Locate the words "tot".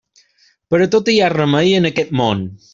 0.95-1.13